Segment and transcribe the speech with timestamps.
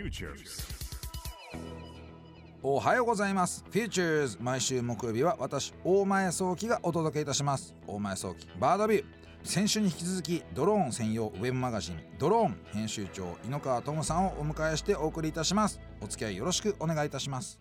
[0.00, 0.66] Futures.
[2.62, 3.66] おはようございます。
[3.70, 7.74] Futures 毎週木曜日は私大前早期がお届けいたします。
[7.86, 9.04] 大前早期バードビュー。
[9.44, 15.78] 先週に引き続きドローン専用ウェブマガジンドローン編集長井ノ川智さんをお迎えしてお送りいたします。
[16.00, 17.60] お付き合いよろしくお願いいたします。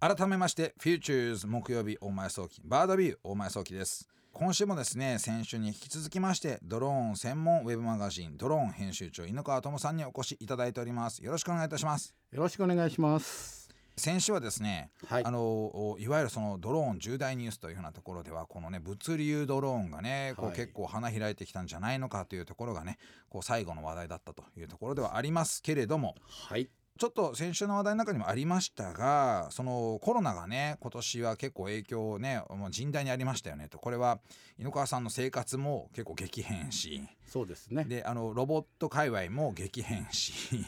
[0.00, 4.08] 改めまして Futures 木曜日大前早期バードビュー大前早期です。
[4.36, 13.68] 今週もですね先週に引き続きましてドローン専門ウェブマガジンドローン編集長井ノ川智さんにお越しいただいておりますよろしくお願いいたしますよろしくお願いします。
[13.96, 22.98] 先週はですね、はいあのおいわゆるそのドローン重大ニュースというふうなところではこのね物流ドローンがねこうはい結構花開いてきたんじゃないのかというところがね
[23.28, 26.68] こう最後の話題だったというところではありますけれどもはい。
[26.96, 34.20] ちょっと先週の話題の中にもありましたがそのコロナがね今年は結構影響をねもう甚大にありましたよねとこれは
[34.58, 37.84] 井ノ川さんの生活も結構激変しそうですね。
[37.84, 40.64] であのロボット界隈も激変し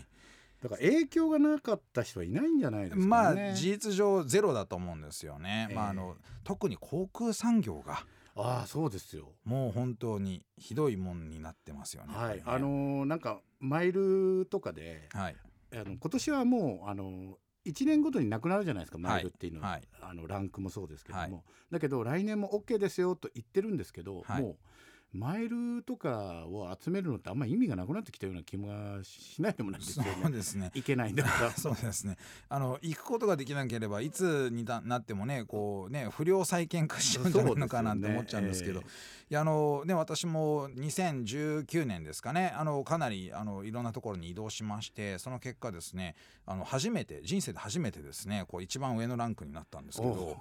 [0.62, 3.06] だから影響がなかった人はいないんじゃないですかね。
[3.06, 5.68] まあ事実上ゼロだと思うんですよね。
[5.70, 9.28] ええまああの特に航空産業がああそうですよ。
[9.44, 12.14] もう本当にひどいもんになってますよね。
[12.16, 12.38] はい。
[12.38, 15.36] ねあのーなんかマイルとかで、はい
[15.72, 17.34] あの今年はもうあのー
[17.66, 19.82] 一年ごとになくなるじゃないですかマイルっていうのは、はい。
[20.00, 21.42] あのランクもそうですけども、はい。
[21.72, 24.42] だけど来年も OK ですよと言ってるんですけど、はい。
[24.42, 24.56] もう
[25.16, 28.68] マイルとかを集めるのってあんまり意味がなくなってきたような気も
[29.02, 30.12] しないでもないですそよね。
[30.28, 30.70] うですね。
[30.74, 31.50] いけないんだから。
[31.56, 32.16] そうですね。
[32.48, 38.74] あの行くことができなければいつにななってもねこうね不良債権化しちゃうんじゃないのかなんて思っちゃうんですけど。
[38.74, 46.14] そうですよねいやあのね私も2019年ですかねあのかなりあのいろんなところに移動しましてその結果ですね
[46.46, 50.36] あの初めて人生で初めてですねこう一番上のランクになったんですけど。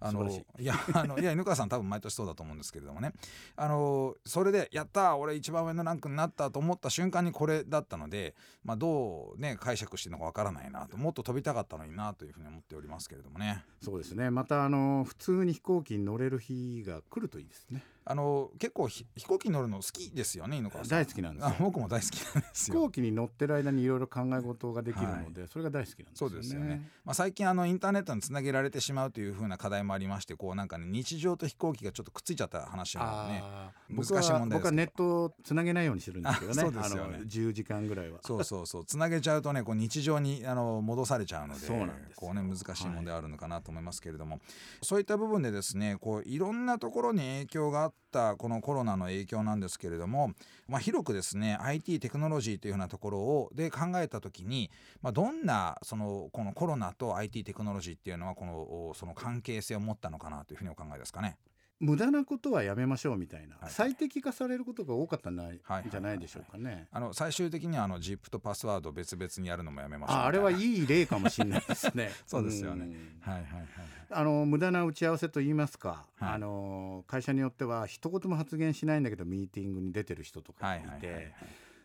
[0.00, 0.64] あのい。
[0.64, 3.12] や あのいや犬川さん多分毎年そうだと思うんですけれどもね。
[3.56, 13.64] あのそれでやったー俺一番上のランクになったと思った瞬間にこれだったので、まあ、どうね解釈していいのかわからないなともっと飛びたかったのになというふうに思っておりますけれどもね。
[13.82, 14.30] そうですね。
[14.30, 20.90] またあの普通に飛行機に乗れる日が来るといいですねあの結構ひ飛行機に乗るの好きですよね犬川さん。
[20.90, 22.76] 大好きなんです僕も大好きなんですよ。
[22.76, 26.38] 飛行機に乗ってる間にいろいろ考え事ができるので、それが大好きなんですそよね。
[26.38, 36.62] うですよね、まあ、最近あのインターネットにつなげられてしまうというふうな課題もありましてこうなんかね日常と飛行機がちょっとくっついちゃった話がねあー難しい問題です僕はネットをつなげないようにしてるんですけどね。
[36.62, 37.14] あ そうですよね。
[37.16, 38.20] あの10時間ぐらいは。
[38.22, 38.84] そうそうそう。
[38.84, 42.12] つなげちゃうとねこう日常にあの戻されちゃうのでそうなんですよ。
[42.16, 44.40] こうね難しい問題あるのかなと思いますけれども、
[44.82, 50.32] そういった部分でですねこういろんなところに影響があったこのコロナの影響なんですけれども、
[50.68, 54.70] まあ、広くですね IT テクノロジーというようなところをで考えた時に、
[55.02, 61.36] まあ、どんなそのこのコロナと IT テクノロジーっていうのはこのその関係性を持ったのかなというふうにお考えですかね。
[61.78, 66.88] 無駄なことはやめましょうみたいな、はい最適化されることが多かったんじゃないはいじゃないでしょうかね。
[66.90, 72.10] あの最終的にはあの ZIP とパスワードを別々にやるのもやめましょうああれはいい例かもしれないですね。
[72.26, 72.86] そうですよね。
[72.86, 72.90] ん。
[73.20, 73.66] はいはいはい
[74.08, 76.34] あの無駄な打ち合わせと言いますか、はい。
[76.34, 81.34] あの会社によっては一言も発言しないんだけどミーティングに出てる人とかはいいて、はいはいはい。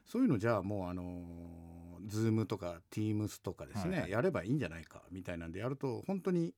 [0.06, 1.26] そういうのじゃあもうあの
[2.06, 4.12] ズームとかティームスとかですね、はいはい。
[4.12, 6.54] やればいいんじゃないかみたいなんでやると本当に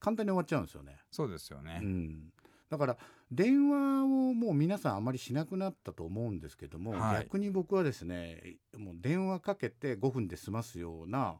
[0.00, 0.96] 簡単に終わっちゃうんですよね。
[1.10, 1.80] そうですよね。
[1.82, 2.32] うん、
[2.70, 2.96] だから
[3.30, 7.22] 電話をもう皆さんあまりしなくなったと思うんですけども、はい。
[7.24, 11.36] 逆に僕はですねもう電話かけて5分で済ますような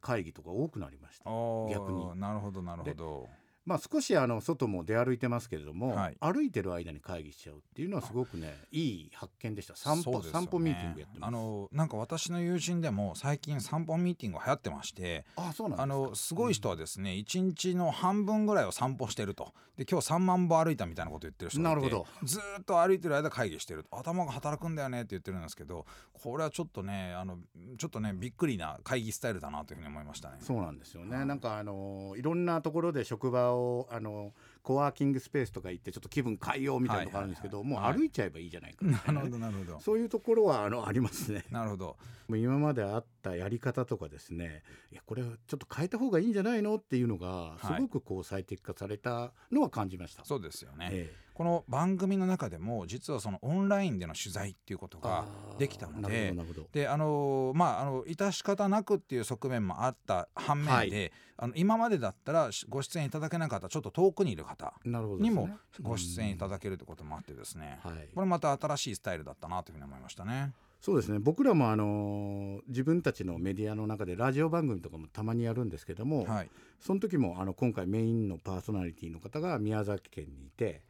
[0.00, 1.24] 会議とか多くなりました。
[1.70, 2.20] 逆に。
[2.20, 3.28] なるほどなるほど
[3.68, 6.16] まあ、少しあの外も出歩いてますけれども、はい。
[6.20, 9.76] 歩いてる間に会議しちゃうっていうのはすごくねいい発見でした。
[9.76, 10.30] 散歩、ね。
[10.32, 11.28] 散歩ミーティングやってます。
[11.28, 22.26] あのなんか私の友人でも最近散歩ミーティング流行ってましてあそうなんあのすごい人はですね一、日の半分ぐらいを散歩してるとで今日3万歩歩いたみたいなこと言ってる人がいてなるほど。
[22.26, 23.98] ずーっと歩いてる間会議してると。
[23.98, 27.36] 頭が働くんだよねって言ってるんですけどこれはちょっとねあの
[27.76, 30.38] ちょっとねびっくりな会議スタイルだなというふうに思いましたね。
[30.40, 34.32] そうなんですよね、はいなんかあのいろんなところで職場をあの
[34.62, 39.80] コワーキングスペースとか行ってちょっと気分変えようみたいなとこあるんですけど、はいはいはいもう歩いちゃえばいいじゃないかみたないるほどなるほど。
[39.80, 41.44] そういうところはあのありますね。
[41.50, 41.96] なるほど。
[42.28, 44.62] もう今まであったやり方とかですね
[44.92, 50.88] いやこれちょっと変えた方がいいんじゃないのっていうのがすごくこう最適化されたのは感じました、そうですよね。
[50.92, 55.24] ええこの番組の中でも実はそのオンラインでの取材っていうことが
[55.56, 56.34] できたのなで
[56.72, 61.12] であのまああの致し方なくっていう側面もあった反面で、はい。
[61.40, 65.48] あの今までだったらしご出演いただけなかったちょっと遠くにいる方にも
[65.80, 68.08] ご出演いただけるってこともあってですね、はい。
[68.12, 70.54] これまた新しいスタイルだったなというふうに思いましたね。
[70.80, 71.20] そうですね。
[71.20, 76.50] 僕らもあの自分たちのメディアの中でラジオ番組とかもたまにやるんですけども、はい、
[76.80, 80.82] その時もあの今回メインのパーソナリティの方が宮崎県にいて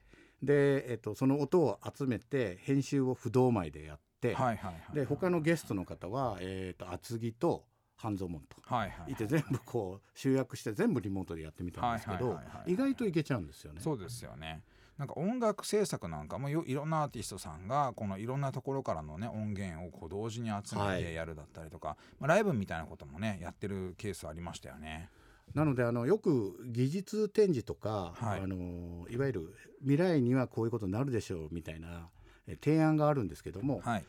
[0.42, 7.64] で、えっと、その音を集めて編集を不動前でやっ、はいはいはい、で他のゲストの方は、えーと、厚木と
[7.96, 9.14] 半蔵門と、はいはい、い。
[9.14, 13.80] て全部こう集約して全部リモートでやってみたんですけど、意外といけちゃうんですよね。
[13.80, 14.62] そうですよね。
[14.98, 25.08] なんか音楽制作なんかもいろんなアーティストさんがこのいろんなところからのね音源をこう同時に集めてやるだったりとか、はい、まあ、ライブみたいなこともねやってるケースありましたよね。
[25.54, 32.08] なのであのよく技術展示とか、はい、あのいわゆる未来にはこういうことになるでしょうみたいな
[32.62, 34.04] 提案があるんですけども、はい、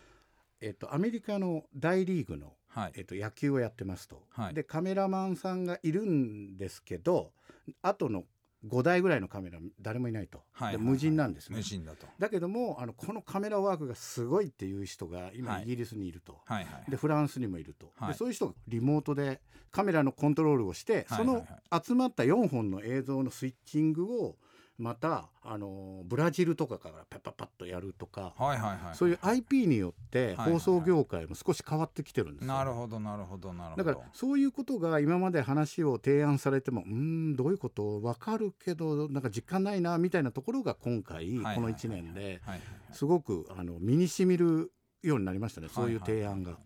[0.62, 7.32] えっと、アメリカの大リーグの、はい、えっと、野球をやってますと、でカメラマンさんがいるんですけど
[7.82, 8.24] 後の
[8.68, 11.58] 5台ぐらいのカメラ誰もいないと、はい、無人なんですね。
[11.58, 12.08] 無人だと。
[12.18, 19.42] だけどもあのこのカメラワークがすごいっていう人が今イギリスにいると、はいでフランスにもいると、でそういう人がリモートで
[19.72, 24.36] カメラのコントロールをして、その集まった4本の映像のスイッチングを
[24.80, 33.84] またあのブラジルとかからパッパッパッとやるとか、はいはいはい、そういう IP によって放送業界も少し変わってきてるんですよ、なるほどなるほどなるほど。
[33.84, 42.42] だからそういうことが今まで話を提案されてもうんどういうこと分かるけどなんか実感ないなみたいなところが今回この1年で
[42.94, 44.72] すごくあの身にしみる
[45.04, 46.58] ようになりましたねそういう提案が。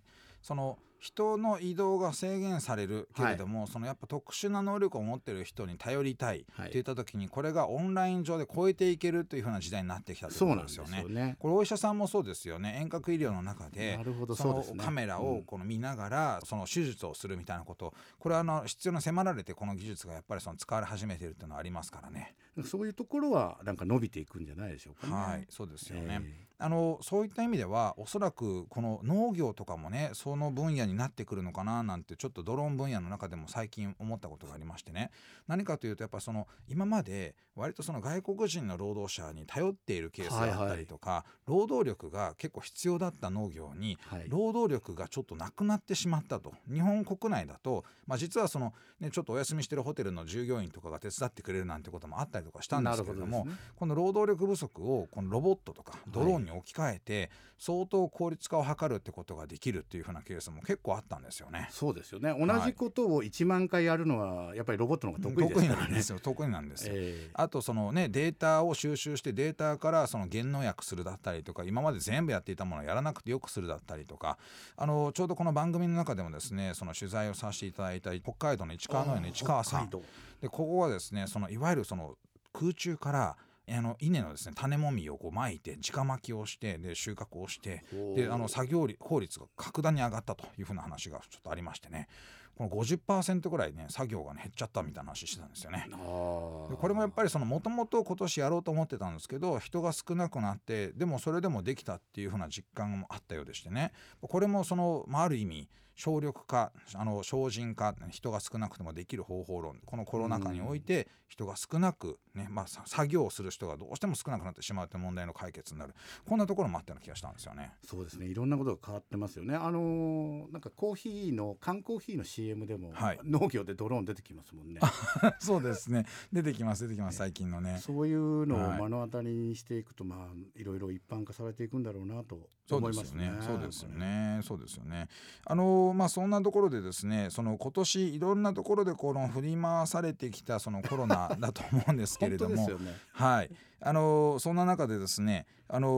[0.44, 6.82] その人の移動が制限されるけれども、はい、そのやっぱ特殊な能力を持ってる人に頼りたいってい。
[6.82, 11.04] った時に、これがオンライン上で超えていけるというふうな時代になってきたということですよね。
[11.10, 11.36] ね。
[11.40, 12.78] これお医者さんもそうですよね。
[12.80, 14.00] 遠隔医療の中で
[14.36, 22.36] そのカメラをこの見ながらその手術をするみたいなことこれはあの必要な迫られてこの技術がやっぱりその使われ始めているというのはありますからね。
[22.66, 26.22] そういうところはなんか伸びていくんじゃないでしょうか、ね、はいそうですよね。
[26.24, 35.12] えーあのそういった意味ではおそらくこの農業とかもねその分野になってくるのかななんてちょっとドローン分野の中でも最近思ったことがありましてね。
[35.48, 43.98] 何かというとやっぱその今まで割とその外国人の労働者に頼っているケースだったりとか、はいはい、労働力が結構必要だった農業に
[44.28, 46.54] 労働力がちょっとなくなってしまったと。
[46.72, 61.68] 日本国内だと、まあ、実はその、ね、ちょっとお休みしてるホテルの従業員とかが手伝ってくれるなんてこともあったりとかしたんですけれども、ね、この労働力不足をこのロボットとかドローンに置き換えて、相当効率化を図るってことができるっていうふうなケースも結構あったんですよね。
[61.72, 62.36] そうですよね。
[62.38, 65.54] 同じことを1万回やるのはやっぱりロボットの方が得意ね。
[65.54, 66.88] 得意なんですよ得意なんです。
[66.88, 67.30] よ、え。
[67.34, 74.38] ー、あとそのねデータを収集してデータからその減農薬するだったりとか今まで全部やっていたものをやらなくてよくするだったりとか
[74.78, 79.90] あのちょうどこの番組の中でもですねその取材をさせていただいた北海道の市川農園の市川さん。
[79.90, 82.18] でここはですねそのいわゆるその
[82.52, 83.38] 空中から
[83.70, 87.84] あの稲のですね種もみをこう巻いて直巻きをしてで収穫をして
[88.16, 92.08] であの作業効率が格段に上がったというふうな話がちょっとありましてね
[92.56, 95.88] この50%ぐらいね作業が、ね、減っちゃったみたいな話してたんですよね。
[95.90, 103.92] でこれもやっぱりもともと今年やろうと思ってたんですけど人が少なくなってでもそれでもできたっていうふうな実感もあったようでしてね
[104.22, 115.94] これもその、まあ、ある意味省力化あの精進化人が少なくてもできる方法論このコロナ禍において人が少なく、ねまあ、作業をする人がどうしても少なくなってしまうという問題の解決になる
[116.26, 117.72] こんなところもあったような気がしたんですよね。
[117.86, 119.56] そうですねいろんなことが変わってますよね。
[119.56, 124.82] あのー、なんかコーヒーの缶コーヒーの CM でも、はい、農業でドローン出てきますもんね。
[125.40, 127.78] そうですね出てきます出てきます最近のね。
[127.80, 133.32] そういうのを目の当たりにしていくと、はい、まあいろいろ一般化されていくんだろうなと思いますね。
[133.42, 134.40] そうですよね。
[134.44, 135.08] そうですよね。
[135.46, 143.52] あのー、まあそんなところでですねその今年いろんなところでこの振り回されてきたそのコロナだと思うんですけれども、 ね、はい
[143.86, 145.90] あのそんな中でですねあの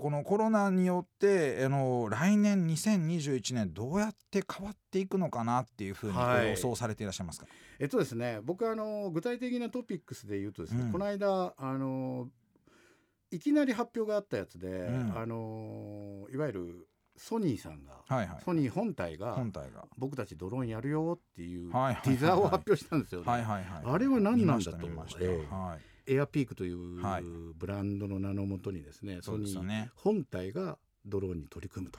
[0.00, 6.16] このコロナによってあの来年2021年どうやって変わっていくのかなっていうふうに
[6.50, 12.28] 予想されていらっしゃいますか、はい、えっとですね僕あの具体的なトピックスで言うとですね、うん、この間あの
[13.30, 19.36] いきなり発表があったやつで、うん、あのいわゆるソニーさんが、はいはい、ソニー本体が
[19.98, 23.26] 僕たちドローンやるよっていうティザーを発表したんですよね。
[23.26, 27.00] あれは何なんだと思いました、えーはい、エアピークという
[27.54, 29.48] ブランドの名のもとにですね、ソニー
[29.94, 31.98] 本体がドローンに取り組むと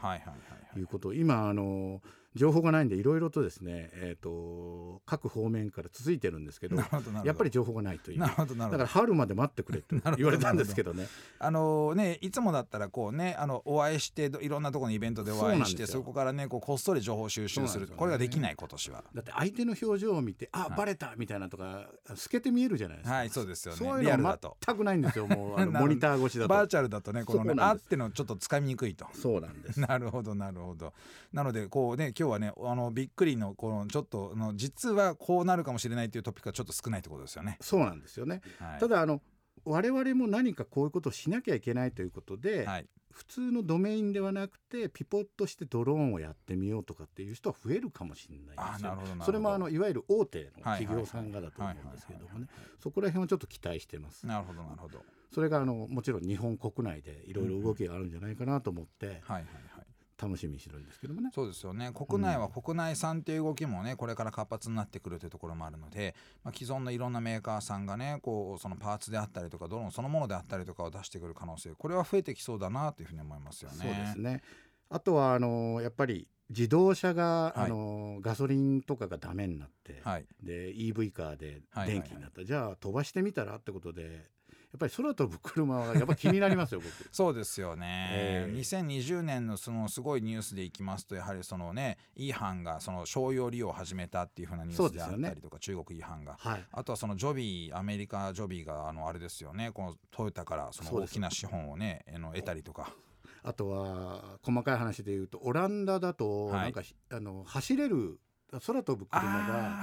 [0.79, 2.01] いうことを今あの
[2.35, 6.77] 情報がないんでいろいろとですね、えーと、各方面から続いてるんですけど
[7.23, 8.19] やっぱり情報がないという。
[8.19, 11.07] だから春まで待ってくれと 言われたんですけどね。
[11.39, 19.03] あのねいつもだったらこうねあのお会いしていろんなところのイベントでお会いしてそこからねこうこっそり情報収集する、ね、これができない今年は。
[19.13, 23.15] だって相手の表情を見てあ、はい、バレたみたいなとか透けて見えるじゃないですか。
[23.15, 23.77] はいそうですよね。
[23.77, 26.49] そういうのは全くないんですよもうあの モニター越しだと。
[26.53, 29.07] バーチャルだとねこのねあってのちょっとつかみにくいと。
[29.13, 29.79] そうなんです。
[29.79, 30.93] なるほどなるほど。
[31.33, 37.57] なのでこうね今日はねあのびっくりのこのちょっとの実はこうなるかもしれないというトピックがちょっと少ないってことですよね。
[37.61, 39.21] そうなんですよね、はい、ただあの
[39.63, 48.97] 我々も何かこういうことをしなきゃいけないということで、はい、普通のドメインではなくてピポットしてドローンをやってみようとかっていう人は増えるかもしれないですよ。
[49.23, 52.47] それもあのいわゆる大手の企業さんがだと思うんですけどもね
[52.79, 54.27] そこら辺はちょっと期待してます。
[54.27, 54.99] なるほどなるほど。
[55.33, 59.78] それがあのもちろん日本国内でいろいろ動きがあるんじゃないかなと思って、はいはいはい
[60.21, 61.29] 楽しみにしてるんですけどもね。
[61.33, 61.91] そうですよね。
[61.93, 73.77] 国内は国内産っていう動きもねこれから活発になってくるというところもあるので、まあ、既存のいろんなメーカーさんがねこうそのパーツであったりとかドローンそのものであったりとかを出してくる可能性これは増えてきそうだなというふうに思いますよね。
[73.77, 74.41] そうですね。
[74.89, 83.57] あとはあのやっぱり自動車が、はい、あのガソリンとかがダメになって、はい、で EV カーで電気になった、はいはいはい、じゃあ飛ばしてみたら？
[83.57, 84.27] ってことで
[84.71, 86.93] やっぱり空飛ぶ車はやっぱ気になりますよ僕。
[87.11, 99.71] そうですよね、えー、2020年のそのすごいニュースでいきますとやはりそのねイーハンがその商用利用を始めたっていうふうなニュースであったりとか、ね、中国イーハンが、はい、あとはそのジョビーアメリカジョビーがあのあれですよね。
[99.71, 102.93] このトヨタからその大きな資本をねの得たりとか。
[103.41, 108.19] あとは細かい話で言うとオランダだとなんか、はい、あの走れる
[108.51, 109.79] 空飛ぶ車が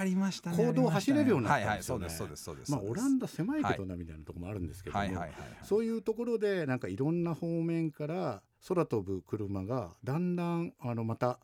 [0.57, 2.09] 公道を走れるようになったんですよね。
[2.69, 5.05] まあオランダ狭いけどなみたいなところもあるんですけども、
[5.63, 11.39] そういうところでなんかいろんな方面から空飛ぶ車がだんだんあのまた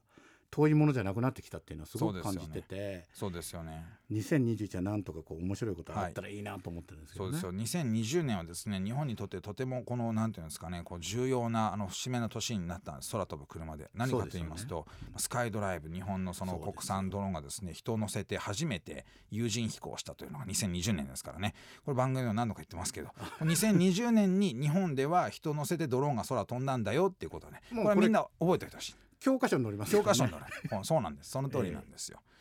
[0.53, 3.87] 遠いものじゃなくなってきたっていうのはすごく感じててそうですよね。
[4.13, 7.33] 2021はなんとかこう面白いことがあったらいいなと思ってるんですけど、ね。
[7.33, 7.83] はい、そうですよ。
[7.83, 13.91] 2020年はですね日本にとってとてもこのなんていうんですかねこう重要なあの節目の年になった空飛ぶ車で。
[13.95, 21.55] 何かと言いますと、ね、スカイドライブ日本のその国産ドローンがですね人を乗せて初めて有人飛行したというのが2020年ですからね。
[21.87, 23.09] これ番組では何度か言ってますけど
[23.41, 28.97] 2020年に日本では人を乗せてドローンが空飛んだんだよっていうことはねこれはみんな覚えておいてほしい。
[29.23, 30.85] 教科書に載ります、ね、教科書に載る。
[30.85, 31.31] そうなんです。
[31.31, 32.32] その通りなんですよ、え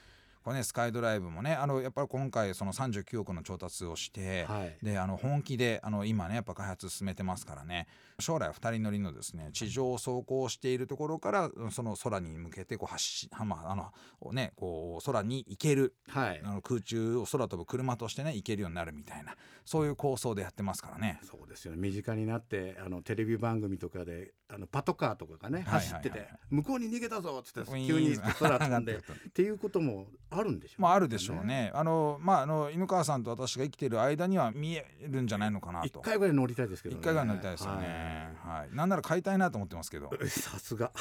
[0.44, 7.88] これねスカイドライブもねあのやっぱり今回その39億の調達をして、はい、であの本気であの今ねやっぱ開発進めてますからね。
[8.20, 21.20] 将来2人乗りのですね地上を走行しているところからその空に向けてこう発し、まあ、あのねこう空に行ける、はい、あの空中を空飛ぶ車としてね行けるようになるみたいなそういう構想でやってますからね。
[21.24, 21.78] そうですよね。
[21.80, 31.72] 身近になってあのテレビ番組とかであのパトカーとかがね走ってて、向こうに逃げたぞっつって急に空飛んで っていうこともあるんでしょう、ね、まああるでしょうね。
[31.74, 35.88] あのまああの犬川さんと私が生きてる間には見えるんじゃないのかなと。
[35.88, 37.02] 一回ぐらい乗りたいですけど、ね。
[37.02, 38.36] 一回ぐらい乗りたいですよね。
[38.44, 38.60] はい。
[38.62, 40.10] はい、なんなら買いたいなと思ってますけど。
[40.28, 40.92] さすが。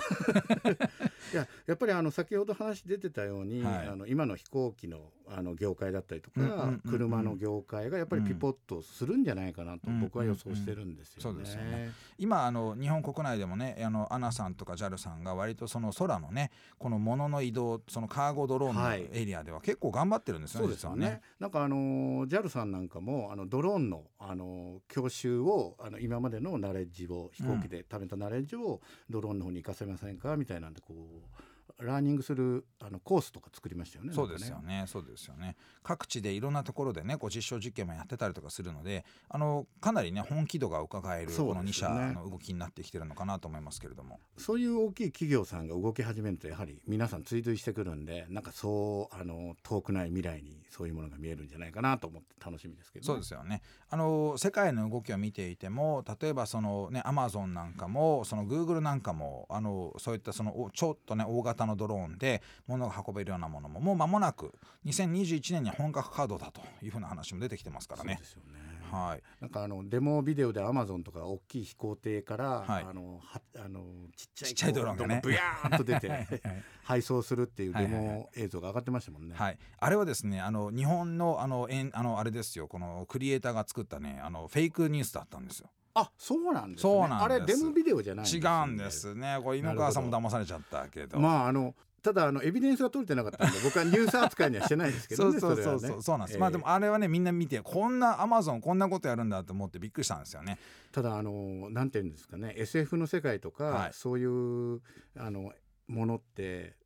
[1.32, 4.98] いややっぱりあの先ほど話出てたように、はい、あの今の飛行機の
[5.32, 11.92] あの業界だったりとか、車の業界がやっぱりピポッとするんじゃないかなと僕は予想してるんですよね。
[12.18, 20.66] 今あの日本国内でもねあのアナさんとか JAL さんが割とその空のねこの物の移動そのカーゴドローンのエリアでは結構頑張ってるんですよね。
[20.66, 21.20] そうですよね。
[21.38, 30.36] なんかあの JAL さんなんかもあのドローンのあの教習をあの今までのナレッジを飛行機で貯めたナレッジをドローンの方に行かせませんか？
[30.36, 31.40] みたいなんでこう。
[31.82, 34.12] ラーニングするあのコースとか作りましたよね。
[34.12, 34.84] そうですよね。
[34.86, 35.56] そうですよね。
[35.82, 44.20] 各地でいろんなところでね、こう実証実験もやってたりとかするので、あのかなりね本気度が伺えるこの2社の動きになってきてるのかなと思いますけれども。
[44.36, 53.62] そういう大きい企業さんが動き始めるとやはり皆さん追随してくるんで、なんかそうあの遠くない未来にそういうものが見えるんじゃないかなと思って楽しみですけど、ね、そうですよね。
[53.88, 64.52] あの世界の動きを見ていても、例えばそのねアマゾンなんかも、そのグーグルなんかもあのそういったそのちょっとね大型のドローンで物が運べるようなものももう間もなく
[64.86, 68.16] 2021年に本格稼働だというふうな話も出てきてますからね。
[68.20, 68.70] ですよね。
[68.90, 73.82] はい、なんかあのデモビデオでアマゾンとか大きい飛行艇から、はい、あのはあの
[74.16, 75.20] ちっちゃいちっちゃいドローンがね。
[75.22, 76.42] ブヤーンと出て
[76.82, 79.34] 配送するっていうデモ映像が上がってましたもんね。
[79.36, 82.66] はい、あれはですねあの日本のあのえんあのあれですよ。
[82.66, 85.70] このクリエイターが作ったねあのフェイクニュースだったんですよ。
[86.00, 89.38] あそうなんです、ね、そうなんあれデモビデオじゃない、ね、違うんですね。
[89.42, 91.18] これ犬川さんも騙されちゃったけど。
[91.18, 100.58] まああのただあのエビデンスが取れてなかったんで 僕はニュース扱いにはしてないですけど、ね、そうそうそうそう、ね、そうなんです、えー、まあでもあれはねみんな見てこんなアマゾンこんなことやるんだと思ってびっくりしたんですよね。
[100.92, 104.80] ただあのなんていうんですかね SF の世界とか、はい、そういう
[105.16, 105.52] あの
[105.88, 106.76] ものって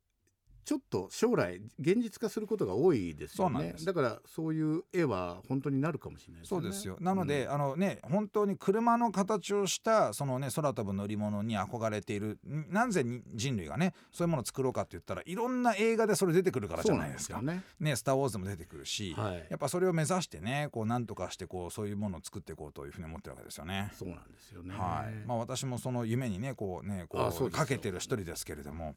[0.65, 3.75] ちょっと将来現実化することが多いですよね。
[3.85, 6.97] だからそういう絵は本当になるかもしれない、ね、そうですよ。
[6.99, 13.05] なので、うん、あのね本当に車の形をしたそのね空飛ぶ乗り物に憧れているなぜ
[13.35, 17.41] 人類がねそういうものを作ろうかって言ったらいろんな映画でそれ出てくるからじゃないですか。
[17.43, 17.63] ね。
[17.79, 23.91] ねスター・ウォーズでも出てくるし、はい、やっぱそれを目指してねこうなんとかしてこうそういうものを作っていこうというふうに思ってるわけですよね。
[23.93, 24.73] そうなんですよね。
[24.73, 25.27] はい。
[25.27, 28.95] まあ私もその夢にねこうねこうかけてる一人ですけれども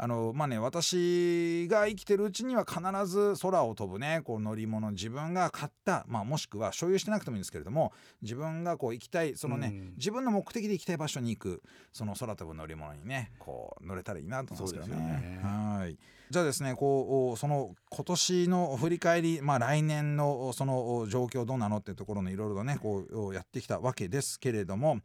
[0.00, 11.62] あのまあね私が生きてるうちには必ず空を飛ぶねこう乗り物自分が買った、まあ、もしくは所有してなくてもいいんですけれども自分がこう行きたいそのね、うん、自分の目的で行きたい場所に行く
[11.92, 15.02] その空飛ぶ乗り物にねこう乗れたらいいなと思うんですけどね。
[15.02, 15.40] ね。
[15.42, 15.98] はい。
[16.30, 25.00] じゃあですねこうその今年の振り返り、まあ、来年のその状況どうなのっていうところのいろいろとねこうやってきたわけですけれども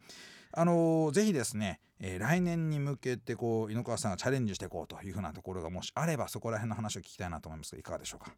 [0.56, 8.32] あのぜひですね、えー、来年に向けてこう井ノ川さんがチャレンジしていこうというふうなところがもしあればそこら辺の話を聞きたいなと思いますがいかがでしょうか？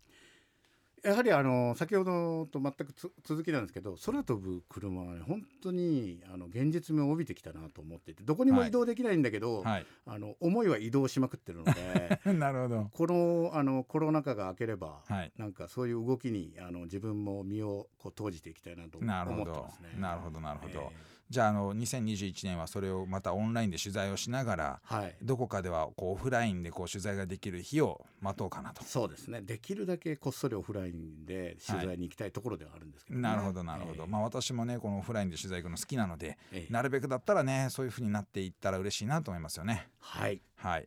[1.04, 2.88] やはりあの先ほどと全く
[3.22, 12.90] 続きなんですけど空飛ぶ車は、ね、本当にあの現実味を帯びてきたなと思っていてどこにも移動できないんだけど、はい、あの思いは移動しまくってるので なるほど。
[12.92, 19.90] このあのコロナ禍が明ければ、はい、なんかそういう動きにあの自分も身をこう投じていきたいなと思ってますね。
[20.00, 28.84] なるほどなるほど、えーじゃああの2021年はそれをまたオンラインで取材をしながら、はい、どこかではこうオフラインでこう取材ができる日を待とうかなと。
[28.84, 29.40] そうですね。
[29.42, 33.26] できるだけこっそりオフラインで取材に行きたいところではあるんですけど、ね。
[33.26, 39.88] はい、なるほどなるほど、えー、まあ私もねこのオフラインで取材行くの好きなので、えー、なるべくだったらねそういうふうになっていったら嬉しいなと思いますよね。
[39.98, 40.40] はい。
[40.56, 40.86] はい。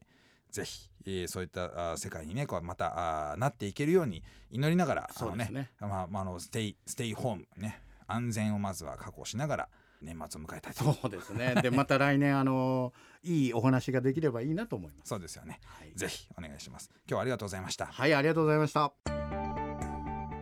[0.51, 5.71] ぜひ、えー、そういったあ世界にねこうまたあなっていけるように祈りながらそうですね。
[5.81, 9.69] まあ、まあ、あのステイステイホームね安全をまずは確保しながら
[10.01, 10.83] 年末を迎えたいと。
[10.93, 11.55] そうですね。
[11.61, 15.09] でまた来年あのいいお話ができればいいなと思います。
[15.09, 16.89] そうですよね、はい、ぜひお願いします。
[17.07, 17.85] 今日はありがとうございました。
[17.85, 19.38] はいありがとうございました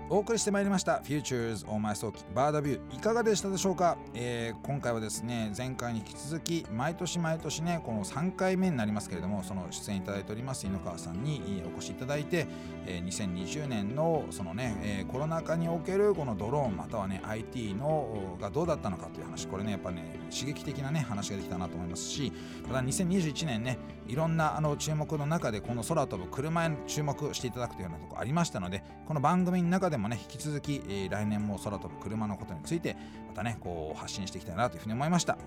[0.09, 12.47] お送りしてまいりました Futures on My s o k バーダビューいかがでしたでしょうか、えー、今回はですね前回に引き続き毎年毎年ねこの3回目になりますけれどもその出演いただいております井ノ川さんにお越しいただいて、
[12.85, 22.31] えー、2020年のそのね、えー、コロナ禍におけるこのドローンまたはね IT のがどうだったのかという話これねやっぱね刺激的なね話ができたなと思いますし
[22.69, 32.95] また2021年ねいろんなあの注目の中でこの空飛ぶ車へ注目していただくというようなとこありましたのでこの番組の中ででもね引き続き、えー、来年も空飛ぶ車のことについて
[33.27, 35.37] またねこう発信していきたいなというふうに思いました。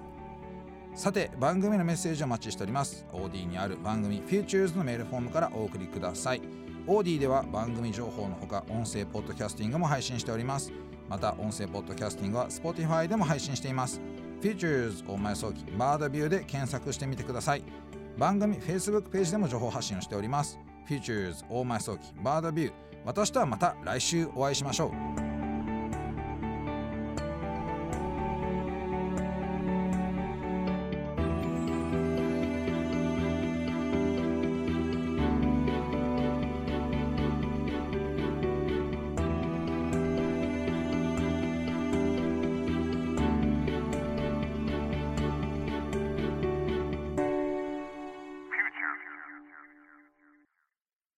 [0.97, 3.07] さて番組のメッセージをお待ちしております。
[3.13, 6.43] OD にある番組 Futures のメールフォームからお送りください。
[6.89, 10.73] OD では番組情報のほか音声ポッドキャスティングも配信しております。
[11.09, 14.01] また音声ポッドキャスティングは Spotify でも配信しています。
[14.43, 17.63] Futures 大前早期バーダビューで検索してみてください。
[18.19, 20.59] 番組 Facebook ページでも情報発信をしております。
[20.89, 22.90] Futures 大前早期バーダビュー。
[23.05, 25.30] 私とはまた来週お会いしましょう。